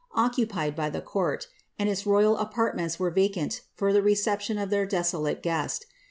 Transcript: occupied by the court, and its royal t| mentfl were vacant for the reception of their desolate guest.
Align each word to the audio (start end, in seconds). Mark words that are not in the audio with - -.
occupied 0.15 0.75
by 0.75 0.89
the 0.89 0.99
court, 0.99 1.45
and 1.77 1.87
its 1.87 2.07
royal 2.07 2.35
t| 2.35 2.43
mentfl 2.43 2.97
were 2.97 3.11
vacant 3.11 3.61
for 3.75 3.93
the 3.93 4.01
reception 4.01 4.57
of 4.57 4.71
their 4.71 4.87
desolate 4.87 5.43
guest. 5.43 5.85